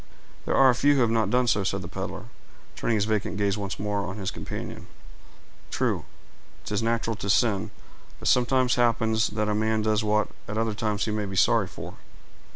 [0.47, 2.23] "There are few who have not done so," said the peddler,
[2.75, 4.87] turning his vacant gaze once more on his companion.
[5.69, 7.69] "True—'tis natural to sin;
[8.19, 11.35] but it sometimes happens that a man does what at other times he may be
[11.35, 11.97] sorry for.